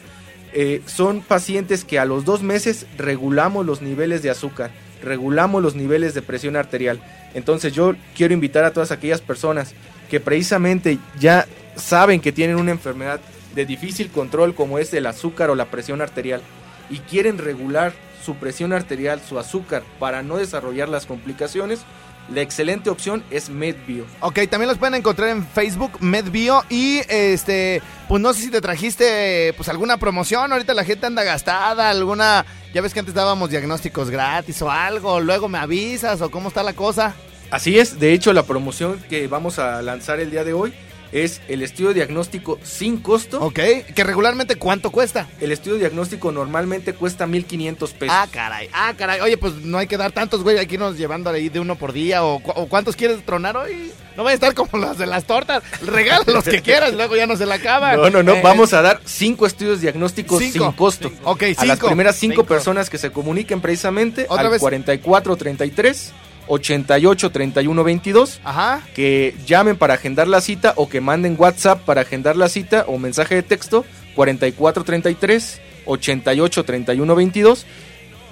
[0.53, 4.71] eh, son pacientes que a los dos meses regulamos los niveles de azúcar,
[5.03, 7.01] regulamos los niveles de presión arterial.
[7.35, 9.75] Entonces yo quiero invitar a todas aquellas personas
[10.11, 11.47] que precisamente ya
[11.77, 13.21] saben que tienen una enfermedad
[13.55, 16.43] de difícil control como es el azúcar o la presión arterial
[16.91, 17.93] y quieren regular
[18.25, 21.81] su presión arterial, su azúcar, para no desarrollar las complicaciones,
[22.29, 24.07] la excelente opción es MedBio.
[24.21, 26.63] Ok, también los pueden encontrar en Facebook, MedBio.
[26.69, 30.53] Y este, pues no sé si te trajiste pues alguna promoción.
[30.53, 32.45] Ahorita la gente anda gastada, alguna.
[32.73, 35.19] Ya ves que antes dábamos diagnósticos gratis o algo.
[35.19, 37.17] Luego me avisas o cómo está la cosa.
[37.51, 40.73] Así es, de hecho la promoción que vamos a lanzar el día de hoy
[41.13, 43.41] es el estudio diagnóstico sin costo.
[43.41, 43.59] Ok,
[43.97, 45.27] que regularmente cuánto cuesta.
[45.41, 48.15] El estudio diagnóstico normalmente cuesta 1500 pesos.
[48.17, 49.21] Ah, caray, ah, caray.
[49.21, 51.75] Oye, pues no hay que dar tantos, güey, hay que irnos llevando ahí de uno
[51.75, 52.23] por día.
[52.23, 53.91] ¿O, cu- o cuántos quieres tronar hoy?
[54.17, 55.65] No vaya a estar como los de las tortas.
[55.85, 57.97] Regala los que quieras, luego ya no se la acaban.
[57.97, 58.35] No, no, no.
[58.37, 60.65] Eh, Vamos a dar cinco estudios diagnósticos Cinco.
[60.67, 61.11] sin costo.
[61.25, 61.87] Ok, A las cinco.
[61.89, 62.45] primeras cinco, Cinco.
[62.47, 64.61] personas que se comuniquen precisamente Otra al vez.
[64.61, 66.13] 4433
[66.51, 68.83] 88 31 22 Ajá.
[68.95, 72.99] que llamen para agendar la cita o que manden WhatsApp para agendar la cita o
[72.99, 73.85] mensaje de texto
[74.17, 77.67] 4433 88 31 22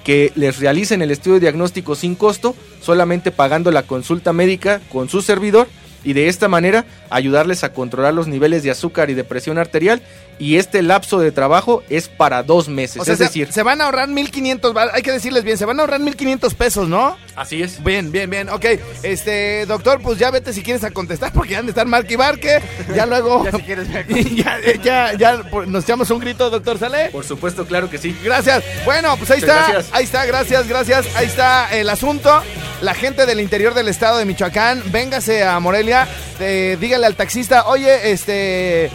[0.04, 5.20] que les realicen el estudio diagnóstico sin costo, solamente pagando la consulta médica con su
[5.22, 5.68] servidor
[6.02, 10.00] y de esta manera ayudarles a controlar los niveles de azúcar y de presión arterial
[10.38, 13.62] y este lapso de trabajo es para dos meses, O sea, es se, decir, se
[13.62, 16.88] van a ahorrar 1500, va- hay que decirles bien, se van a ahorrar 1500 pesos,
[16.88, 17.16] ¿no?
[17.36, 17.82] así es.
[17.84, 18.64] Bien, bien, bien, ok.
[19.04, 22.16] Este, doctor, pues ya vete si quieres a contestar porque han de estar marque y
[22.16, 22.60] barque.
[22.94, 23.44] Ya luego.
[23.48, 24.06] Ya si quieres ver.
[24.34, 27.10] ya, ya, ya, nos echamos un grito, doctor, ¿sale?
[27.10, 28.16] Por supuesto, claro que sí.
[28.24, 28.64] Gracias.
[28.84, 29.54] Bueno, pues ahí está.
[29.68, 29.86] gracias.
[29.92, 31.06] Ahí está, gracias, gracias.
[31.14, 32.42] Ahí está el asunto.
[32.82, 36.08] La gente del interior del estado de Michoacán, véngase a Morelia.
[36.40, 38.90] eh, dígale al taxista, oye, este.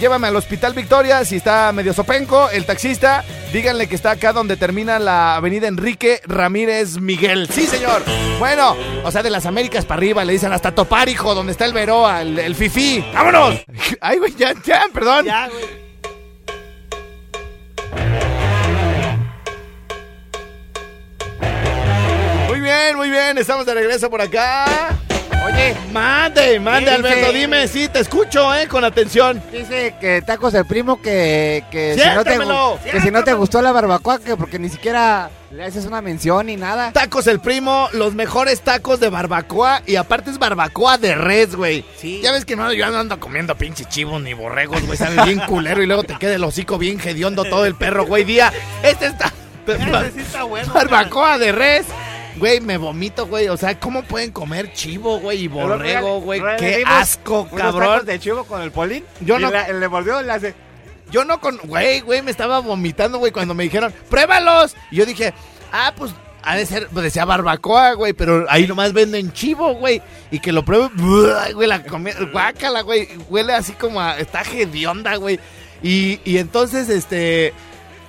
[0.00, 4.56] Llévame al Hospital Victoria, si está medio sopenco, el taxista, díganle que está acá donde
[4.56, 7.48] termina la avenida Enrique Ramírez Miguel.
[7.50, 8.02] Sí, señor.
[8.38, 11.64] Bueno, o sea, de las Américas para arriba, le dicen hasta Topar, hijo, donde está
[11.64, 13.04] el Veroa, el, el Fifi.
[13.14, 13.64] ¡Vámonos!
[14.00, 15.24] Ay, güey, ya, ya, perdón.
[15.24, 15.86] Ya, güey.
[22.48, 24.66] Muy bien, muy bien, estamos de regreso por acá.
[25.92, 29.42] Mande, mande, ¿Qué Alberto, dime, sí, te escucho, eh, con atención.
[29.50, 33.24] Dice que tacos el primo que, que, si no te, Siéntamelo, gu- que si no
[33.24, 36.92] te gustó la barbacoa, que porque ni siquiera le haces una mención ni nada.
[36.92, 41.84] Tacos el primo, los mejores tacos de barbacoa y aparte es barbacoa de res, güey.
[41.96, 42.20] Sí.
[42.22, 45.40] Ya ves que no, yo no ando comiendo pinche chivos ni borregos, güey, sabe bien
[45.40, 48.52] culero y luego te queda el hocico bien hediondo todo el perro, güey, día.
[48.82, 49.32] Este está...
[49.66, 50.72] Ese sí está bueno.
[50.72, 51.86] Barbacoa de res.
[52.36, 53.48] Güey, me vomito, güey.
[53.48, 56.40] O sea, ¿cómo pueden comer chivo, güey, y borrego, güey?
[56.58, 58.04] Qué asco, cabrón.
[58.06, 59.04] de chivo con el polín.
[59.20, 60.54] Yo y no- la- le volvió, le hace.
[61.10, 61.56] Yo no con.
[61.58, 64.74] Güey, güey, me estaba vomitando, güey, cuando me dijeron, ¡pruébalos!
[64.90, 65.32] Y yo dije,
[65.72, 70.02] ah, pues ha de ser, pues decía barbacoa, güey, pero ahí nomás venden chivo, güey.
[70.30, 70.90] Y que lo pruebe,
[71.54, 73.08] güey, la comida, guácala, güey.
[73.28, 74.18] Huele así como a.
[74.18, 75.38] Está hedionda, güey.
[75.82, 77.52] Y, y entonces, este.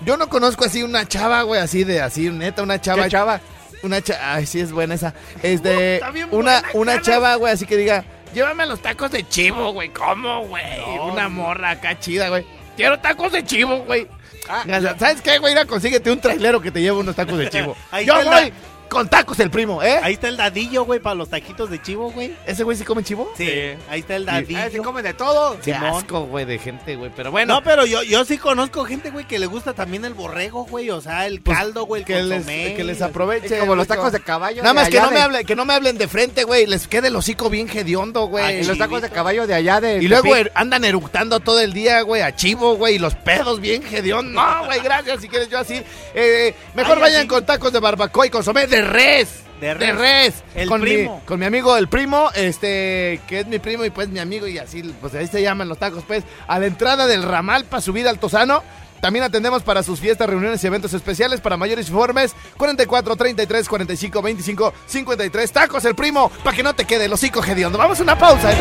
[0.06, 3.04] Yo no conozco así una chava, güey, así de, así, neta, una chava.
[3.06, 3.42] ¿Qué chava?
[3.84, 5.14] Una chava, ay, sí es buena esa.
[5.44, 9.28] Este, bien una, buena, una chava, güey, así que diga, llévame a los tacos de
[9.28, 9.90] chivo, güey.
[9.90, 10.64] ¿Cómo, güey?
[11.12, 12.46] una morra acá chida, güey.
[12.76, 14.08] Quiero tacos de chivo, güey.
[14.50, 14.64] Ah,
[14.98, 15.54] ¿Sabes qué, güey?
[15.54, 17.76] Mira, consíguete un trailero que te lleve unos tacos de chivo.
[18.06, 18.54] Yo voy
[18.90, 20.00] con tacos el primo, ¿eh?
[20.04, 22.34] Ahí está el dadillo, güey, para los taquitos de chivo, güey.
[22.46, 23.32] ¿Ese güey sí come chivo?
[23.38, 23.50] Sí,
[23.90, 24.72] ahí está el Ah, dadillo.
[24.72, 25.58] se come de todo.
[25.64, 25.96] Qué Simón.
[25.96, 27.12] asco, güey, de gente, güey.
[27.16, 30.14] Pero bueno, No, pero yo, yo sí conozco gente, güey, que le gusta también el
[30.14, 30.90] borrego, güey.
[30.90, 32.74] O sea, el Pues, caldo, güey, el que les, consomé.
[32.76, 33.60] que les Es aproveche.
[33.60, 34.58] como los tacos de caballo.
[34.64, 36.66] Nada de más que allá no, me hable, que no me hablen de frente, güey.
[36.66, 38.44] Les quede el hocico bien hediondo, güey.
[38.46, 39.98] Ah, y los tacos de caballo de allá de.
[39.98, 40.48] Y luego Tepic.
[40.48, 44.34] er- andan eructando todo el día, güey, a chivo, güey, y los pedos bien hediondos.
[44.34, 45.82] No, güey, gracias, si quieres yo así.
[46.14, 47.28] Eh, mejor Ay, vayan así.
[47.28, 49.44] con tacos de barbacoa y consomé de res.
[49.62, 50.44] De De res.
[50.54, 51.18] El con primo.
[51.20, 54.48] Mi, con mi amigo el primo, este, que es mi primo y pues mi amigo
[54.48, 57.82] y así, pues ahí se llaman los tacos, pues, a la entrada del ramal para
[57.82, 58.62] subir al Tosano.
[59.02, 61.40] También atendemos para sus fiestas, reuniones y eventos especiales.
[61.40, 65.52] Para mayores informes, 44 33 45 25 53.
[65.52, 67.78] Tacos el primo, para que no te quede el hocico hediondo.
[67.78, 68.56] Vamos a una pausa y.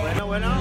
[0.00, 0.54] Bueno, bueno.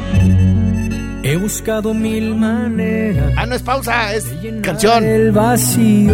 [1.25, 4.25] He buscado mil maneras Ah, no es pausa, es
[4.61, 5.03] canción.
[5.05, 6.13] el vacío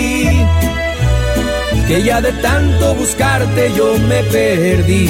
[1.91, 5.09] Que ya de tanto buscarte yo me perdí.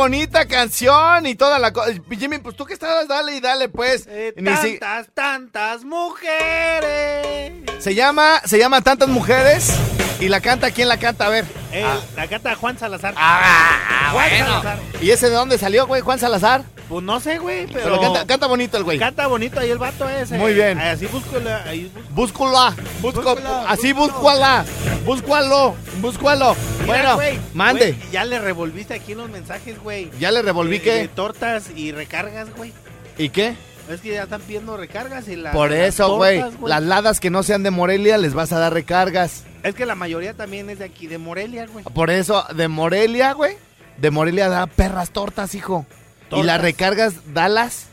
[0.00, 1.92] Bonita canción y toda la cosa.
[2.18, 4.08] Jimmy, pues tú que estabas, dale y dale, pues.
[4.34, 7.52] Ni si- Tantas, tantas mujeres.
[7.80, 9.70] Se llama, se llama Tantas Mujeres
[10.18, 11.26] y la canta, ¿quién la canta?
[11.26, 11.44] A ver.
[11.72, 11.84] Eh,
[12.16, 13.14] La canta Juan Salazar.
[13.16, 14.46] Ah, Juan bueno.
[14.62, 14.78] Salazar.
[15.02, 16.00] ¿Y ese de dónde salió, güey?
[16.00, 16.62] Juan Salazar.
[16.88, 17.84] Pues no sé, güey, pero...
[17.84, 18.98] Pero canta, canta bonito el güey.
[18.98, 20.36] Canta bonito ahí el vato ese.
[20.38, 20.78] Muy bien.
[20.80, 21.50] Así búscalo.
[21.64, 24.64] Ahí, Búscula, busco, Búscula, así búscualo,
[25.04, 25.76] búscualo.
[26.00, 26.56] Mira,
[26.90, 27.92] Bueno, güey, mande.
[27.92, 30.10] güey, ya le revolviste aquí los mensajes, güey.
[30.18, 30.94] Ya le revolví De- qué?
[30.94, 32.72] de tortas y recargas, güey.
[33.18, 33.54] ¿Y qué?
[33.88, 37.42] Es que ya están pidiendo recargas y la, Por eso, güey, las ladas que no
[37.42, 39.44] sean de Morelia les vas a dar recargas.
[39.64, 41.84] Es que la mayoría también es de aquí, de Morelia, güey.
[41.84, 43.56] Por eso, de Morelia, güey,
[43.98, 45.86] de Morelia da perras tortas, hijo.
[46.30, 47.86] Y las recargas, dalas.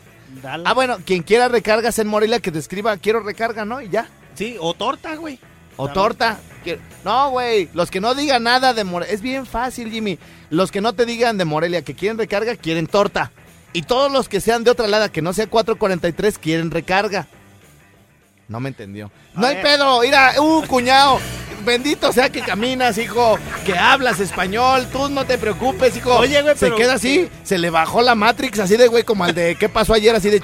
[0.43, 0.63] Dale.
[0.67, 3.81] Ah, bueno, quien quiera recargas en Morelia que te escriba, quiero recarga, ¿no?
[3.81, 4.07] Y ya.
[4.35, 5.39] Sí, o torta, güey.
[5.77, 6.39] O torta.
[7.05, 7.69] No, güey.
[7.73, 9.13] Los que no digan nada de Morelia.
[9.13, 10.19] Es bien fácil, Jimmy.
[10.49, 13.31] Los que no te digan de Morelia que quieren recarga, quieren torta.
[13.73, 17.27] Y todos los que sean de otra lada que no sea 443 quieren recarga.
[18.47, 19.11] No me entendió.
[19.35, 20.01] no hay pedo.
[20.01, 21.19] Mira, uh, cuñado.
[21.65, 23.37] Bendito sea que caminas, hijo.
[23.65, 24.87] Que hablas español.
[24.91, 26.15] Tú no te preocupes, hijo.
[26.15, 27.29] Oye, güey, Se pero- queda así.
[27.43, 30.15] Se le bajó la Matrix así de, güey, como al de ¿qué pasó ayer?
[30.15, 30.41] Así de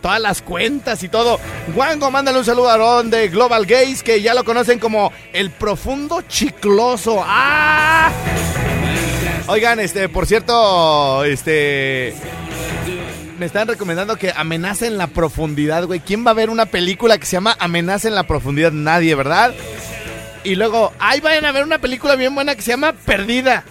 [0.00, 1.38] todas las cuentas y todo.
[1.74, 5.50] Wango, mándale un saludo a Aaron de Global Gays, que ya lo conocen como el
[5.50, 7.22] profundo chicloso.
[7.26, 8.10] ¡Ah!
[9.46, 12.14] Oigan, este, por cierto, este.
[13.38, 16.00] Me están recomendando que Amenaza en la Profundidad, güey.
[16.00, 18.70] ¿Quién va a ver una película que se llama Amenaza en la Profundidad?
[18.70, 19.54] Nadie, ¿verdad?
[20.44, 23.64] Y luego, ahí vayan a ver una película bien buena que se llama Perdida.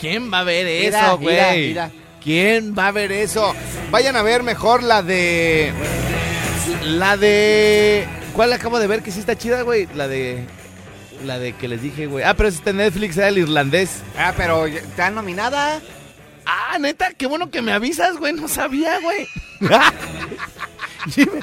[0.00, 1.68] ¿Quién va a ver Mira, eso, mira, güey?
[1.68, 1.90] mira.
[2.26, 3.54] ¿Quién va a ver eso?
[3.92, 5.72] Vayan a ver mejor la de.
[6.82, 8.04] La de.
[8.32, 9.86] ¿Cuál acabo de ver que sí está chida, güey?
[9.94, 10.44] La de.
[11.24, 12.24] La de que les dije, güey.
[12.24, 14.02] Ah, pero es de Netflix, era el irlandés.
[14.18, 15.80] Ah, pero está nominada.
[16.44, 18.32] Ah, neta, qué bueno que me avisas, güey.
[18.32, 19.28] No sabía, güey.
[21.14, 21.38] Jimmy,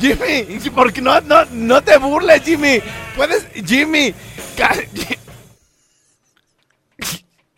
[0.00, 2.80] Jimmy, Jimmy, porque no, no, no te burles, Jimmy.
[3.14, 4.14] Puedes, Jimmy.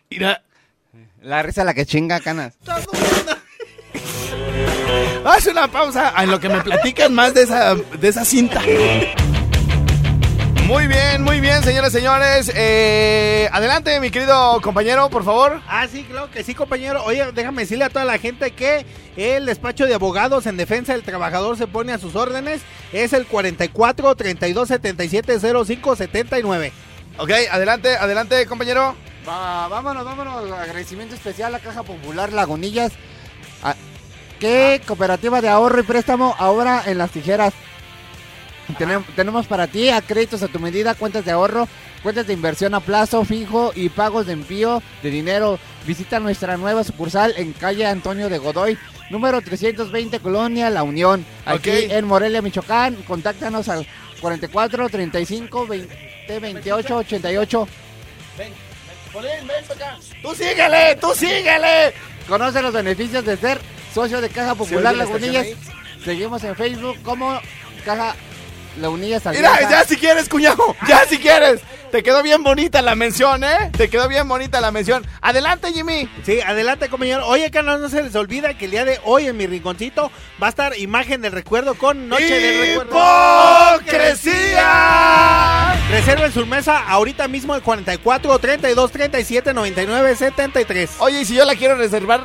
[0.09, 0.43] Mira,
[1.23, 2.53] La risa la que chinga, canas.
[5.25, 8.61] haz una pausa en lo que me platican más de esa, de esa cinta.
[10.67, 12.51] Muy bien, muy bien, señores, señores.
[12.53, 15.61] Eh, adelante, mi querido compañero, por favor.
[15.65, 17.01] Ah, sí, claro que sí, compañero.
[17.05, 21.03] Oye, déjame decirle a toda la gente que el despacho de abogados en defensa del
[21.03, 22.61] trabajador se pone a sus órdenes.
[22.91, 26.73] Es el 44 32 77 05 79.
[27.17, 28.95] Ok, adelante, adelante, compañero.
[29.27, 30.51] Va, vámonos, vámonos.
[30.51, 32.91] Agradecimiento especial a Caja Popular Lagunillas.
[33.63, 33.75] Ah,
[34.39, 37.53] ¿Qué cooperativa de ahorro y préstamo ahora en las tijeras?
[38.77, 41.67] Tenem- tenemos para ti a créditos a tu medida, cuentas de ahorro,
[42.01, 45.59] cuentas de inversión a plazo fijo y pagos de envío de dinero.
[45.85, 48.77] Visita nuestra nueva sucursal en calle Antonio de Godoy,
[49.09, 52.95] número 320, Colonia La Unión, aquí en Morelia, Michoacán.
[53.07, 53.85] Contáctanos al
[54.21, 57.67] 44 35 20 28 88.
[60.21, 61.93] Tú síguele, tú síguele.
[62.27, 63.59] Conoce los beneficios de ser
[63.93, 65.47] socio de Caja Popular la Lagunillas.
[66.03, 67.39] Seguimos en Facebook como
[67.85, 68.15] Caja
[68.79, 69.69] Lagunillas Mira, Alianza.
[69.69, 71.61] ya si quieres, cuñado, ya si quieres.
[71.91, 73.69] Te quedó bien bonita la mención, ¿eh?
[73.77, 75.05] Te quedó bien bonita la mención.
[75.21, 76.09] Adelante, Jimmy.
[76.25, 77.27] Sí, adelante, compañero.
[77.27, 80.11] Oye, que no, no se les olvida que el día de hoy en mi rinconcito
[80.41, 82.97] va a estar imagen del recuerdo con Noche del Recuerdo.
[83.77, 85.75] ¡Hipocresía!
[85.91, 90.89] Reserven su mesa ahorita mismo al 44 32 37 99 73.
[90.99, 92.21] Oye, y si yo la quiero reservar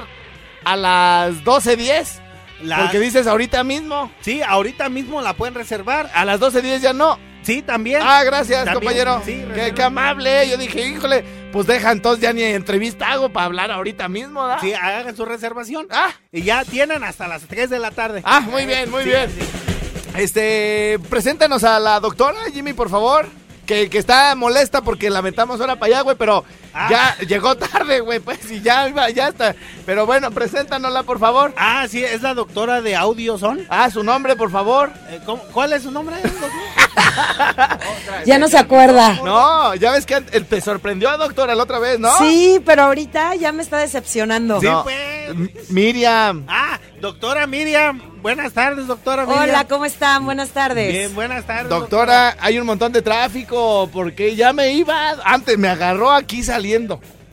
[0.65, 2.21] a las 12.10,
[2.63, 4.11] La- Porque dices ahorita mismo.
[4.21, 6.11] Sí, ahorita mismo la pueden reservar.
[6.15, 7.19] A las 12.10 ya no.
[7.43, 8.03] Sí, también.
[8.05, 9.23] Ah, gracias, También, compañero.
[9.25, 9.45] sí,
[9.75, 10.49] qué, amable.
[10.51, 14.59] Yo dije, híjole, pues deja entonces ya ni entrevista hago para hablar ahorita mismo, ¿da?
[14.61, 15.87] Sí, hagan su reservación.
[15.91, 16.11] Ah.
[16.33, 18.23] Y ya tienen hasta las 3 de la tarde.
[18.25, 19.31] Ah, muy bien, muy Sí, bien.
[19.31, 19.47] sí.
[20.17, 23.27] Este, preséntanos a la doctora, Jimmy, por favor.
[23.67, 26.43] Que, que está molesta porque la metamos ahora para allá, güey, pero
[26.81, 26.89] Ah.
[26.91, 29.55] ya llegó tarde, güey, pues, y ya iba, ya está.
[29.85, 31.53] Pero bueno, preséntanosla, por favor.
[31.57, 33.67] Ah, sí, es la doctora de Audio Son.
[33.69, 34.93] Ah, su nombre, por favor.
[35.11, 36.17] Eh, ¿cómo- ¿Cuál es su nombre?
[38.25, 39.15] Ya no se acuerda.
[39.25, 42.17] No, ya ves que te sorprendió, doctora, la otra vez, ¿no?
[42.19, 44.61] Sí, pero ahorita ya me está decepcionando.
[44.61, 44.83] Sí, No.
[44.85, 44.97] pues.
[45.31, 46.45] M- Miriam.
[46.49, 48.01] Ah, doctora Miriam.
[48.23, 49.43] Buenas tardes, doctora Miriam.
[49.45, 50.25] Hola, ¿cómo están?
[50.25, 50.93] Buenas tardes.
[50.93, 51.69] Bien, buenas tardes.
[51.69, 56.68] Doctora, hay un montón de tráfico porque ya me iba, antes me agarró aquí saliendo.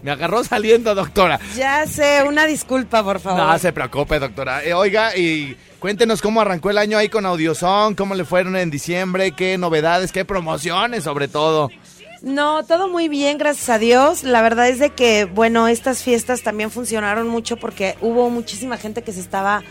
[0.06, 1.40] Me agarró saliendo, doctora.
[1.56, 3.42] Ya sé, una disculpa, por favor.
[3.42, 4.64] No se preocupe, doctora.
[4.64, 8.70] Eh, oiga, y cuéntenos cómo arrancó el año ahí con Audiozón, cómo le fueron en
[8.70, 11.72] diciembre, qué novedades, qué promociones sobre todo.
[12.22, 14.24] No, todo muy bien, gracias a Dios.
[14.24, 19.02] La verdad es de que, bueno, estas fiestas también funcionaron mucho porque hubo muchísima gente
[19.02, 19.64] que se estaba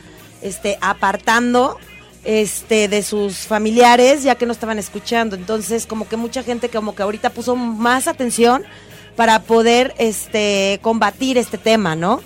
[0.42, 1.78] este, apartando
[2.24, 5.36] este, de sus familiares ya que no estaban escuchando.
[5.36, 8.64] Entonces, como que mucha gente como que ahorita puso más atención
[9.16, 12.20] para poder este, combatir este tema, ¿no?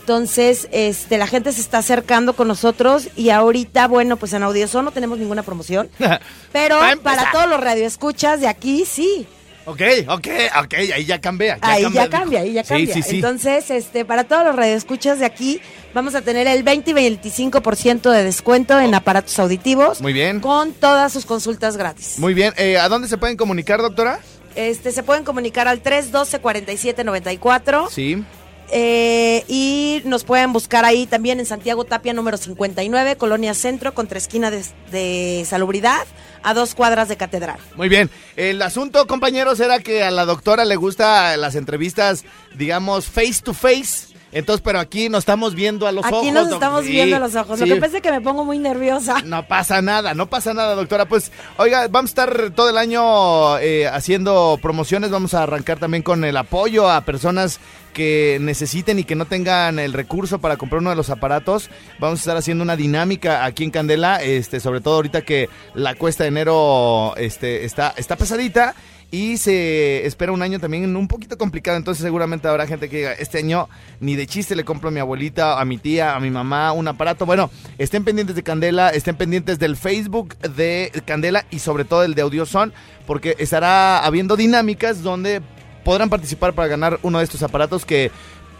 [0.00, 4.86] Entonces, este, la gente se está acercando con nosotros y ahorita, bueno, pues en Audioson
[4.86, 5.90] no tenemos ninguna promoción,
[6.52, 9.26] pero para todos los radioescuchas de aquí, sí.
[9.66, 10.26] Ok, ok,
[10.64, 11.58] ok, ahí ya cambia.
[11.60, 12.94] ahí ya cambia, ahí ya cambia.
[12.94, 13.16] sí, sí.
[13.16, 15.60] Entonces, este, para todos los radioescuchas de aquí,
[15.92, 20.40] vamos a tener el 20 y 25% de descuento en aparatos auditivos Muy bien.
[20.40, 22.18] con todas sus consultas gratis.
[22.18, 22.54] Muy bien.
[22.56, 24.20] Eh, ¿A dónde se pueden comunicar, doctora?
[24.58, 28.24] Este, se pueden comunicar al 312 4794 Sí.
[28.72, 34.18] eh, y nos pueden buscar ahí también en Santiago Tapia número 59, Colonia Centro, contra
[34.18, 36.06] esquina de, de Salubridad,
[36.42, 37.58] a dos cuadras de Catedral.
[37.76, 38.10] Muy bien.
[38.36, 42.24] El asunto, compañeros, era que a la doctora le gusta las entrevistas,
[42.56, 44.08] digamos, face to face.
[44.32, 46.18] Entonces, pero aquí nos estamos viendo a los ojos.
[46.20, 47.58] Aquí nos estamos Sí, viendo a los ojos.
[47.58, 47.66] sí.
[47.66, 49.16] Lo que pasa es que me pongo muy nerviosa.
[49.24, 51.06] No pasa nada, no pasa nada, doctora.
[51.06, 55.10] Pues, oiga, vamos a estar todo el año eh, haciendo promociones.
[55.10, 57.60] Vamos a arrancar también con el apoyo a personas
[57.92, 61.70] que necesiten y que no tengan el recurso para comprar uno de los aparatos.
[61.98, 65.94] Vamos a estar haciendo una dinámica aquí en Candela, este, sobre todo ahorita que la
[65.94, 68.74] cuesta de enero este, está, está pesadita.
[69.10, 73.12] Y se espera un año también un poquito complicado, entonces seguramente habrá gente que diga,
[73.14, 73.68] este año
[74.00, 76.88] ni de chiste le compro a mi abuelita, a mi tía, a mi mamá un
[76.88, 77.24] aparato.
[77.24, 82.14] Bueno, estén pendientes de Candela, estén pendientes del Facebook de Candela y sobre todo el
[82.14, 82.74] de Audioson,
[83.06, 85.40] porque estará habiendo dinámicas donde
[85.84, 88.10] podrán participar para ganar uno de estos aparatos que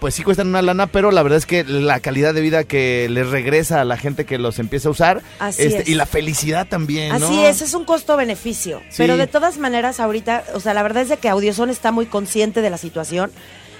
[0.00, 3.08] pues sí cuestan una lana, pero la verdad es que la calidad de vida que
[3.10, 5.88] les regresa a la gente que los empieza a usar Así este, es.
[5.88, 7.26] y la felicidad también, ¿no?
[7.26, 8.80] Así es, es un costo-beneficio.
[8.88, 8.96] Sí.
[8.98, 12.06] Pero de todas maneras, ahorita, o sea, la verdad es de que Audioson está muy
[12.06, 13.30] consciente de la situación.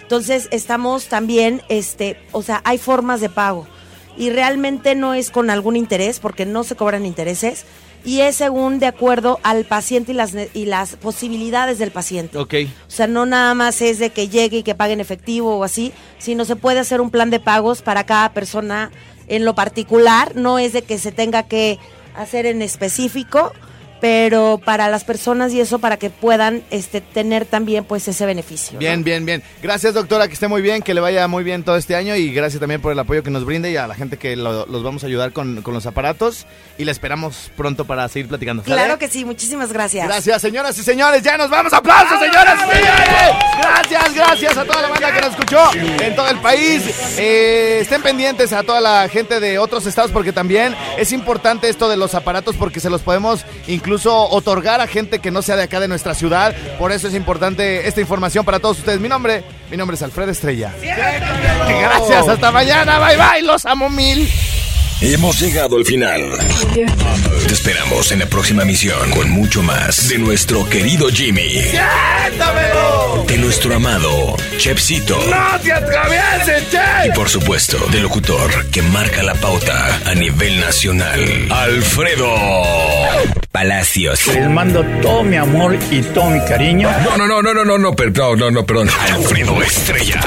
[0.02, 3.68] Entonces, estamos también, este, o sea, hay formas de pago.
[4.16, 7.64] Y realmente no es con algún interés, porque no se cobran intereses.
[8.04, 12.38] Y es según de acuerdo al paciente y las, y las posibilidades del paciente.
[12.38, 12.54] Ok.
[12.86, 15.64] O sea, no nada más es de que llegue y que pague en efectivo o
[15.64, 18.90] así, sino se puede hacer un plan de pagos para cada persona
[19.26, 20.36] en lo particular.
[20.36, 21.78] No es de que se tenga que
[22.16, 23.52] hacer en específico,
[24.00, 28.74] pero para las personas y eso para que puedan este, tener también pues ese beneficio.
[28.74, 28.78] ¿no?
[28.78, 29.42] Bien, bien, bien.
[29.62, 32.32] Gracias, doctora, que esté muy bien, que le vaya muy bien todo este año y
[32.32, 34.82] gracias también por el apoyo que nos brinde y a la gente que lo- los
[34.82, 36.46] vamos a ayudar con, con los aparatos
[36.78, 38.62] y la esperamos pronto para seguir platicando.
[38.62, 38.74] ¿sale?
[38.76, 40.06] Claro que sí, muchísimas gracias.
[40.06, 41.22] Gracias, señoras y señores.
[41.22, 41.72] Ya nos vamos.
[41.72, 43.36] ¡Aplausos, señoras y señores!
[43.60, 46.82] Gracias, gracias a toda la banda que nos escuchó en todo el país.
[47.18, 51.88] Eh, estén pendientes a toda la gente de otros estados porque también es importante esto
[51.88, 53.44] de los aparatos porque se los podemos
[53.88, 56.54] incluso otorgar a gente que no sea de acá de nuestra ciudad.
[56.78, 59.00] Por eso es importante esta información para todos ustedes.
[59.00, 60.74] Mi nombre, mi nombre es Alfredo Estrella.
[60.78, 62.98] Gracias, hasta mañana.
[62.98, 63.42] Bye, bye.
[63.42, 64.30] Los amo mil.
[65.00, 66.20] Hemos llegado al final.
[66.74, 71.62] Te esperamos en la próxima misión con mucho más de nuestro querido Jimmy.
[73.26, 75.18] De nuestro amado Chepsito.
[75.30, 76.64] ¡No te atravieses,
[77.06, 82.28] Y por supuesto, del locutor que marca la pauta a nivel nacional, Alfredo
[83.52, 84.26] Palacios.
[84.26, 86.90] Les mando todo mi amor y todo mi cariño.
[87.04, 88.88] No, no, no, no, no, no, no, perdón, no, no, perdón.
[89.00, 90.20] Alfredo Estrella.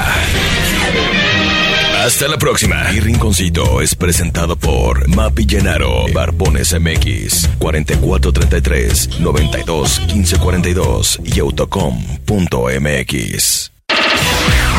[2.04, 2.88] Hasta la próxima.
[2.90, 12.12] Mi rinconcito es presentado por Mapi Llenaro, Barbones MX, 4433 92 1542 y autocom.mx.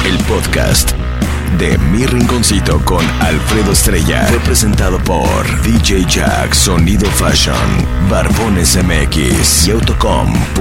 [0.05, 0.91] El podcast
[1.57, 7.57] de Mi Rinconcito con Alfredo Estrella fue presentado por DJ Jack Sonido Fashion,
[8.09, 10.53] Barbones MX y Autocom.mx.